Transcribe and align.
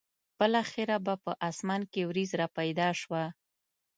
بالاخره 0.39 0.97
به 1.05 1.13
په 1.23 1.31
اسمان 1.49 1.81
کې 1.91 2.01
ورېځ 2.09 2.31
را 2.39 2.47
پیدا 2.57 2.89
شوه. 3.01 3.23